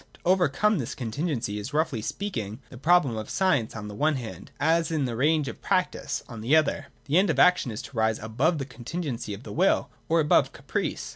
[0.15, 4.15] To over come this contingency is, roughly speaking, the problem of science on the one
[4.15, 7.83] hand; as in the range of practice, on the other, the end of action is
[7.83, 11.09] to rise above the contingency of the will, or above caprice.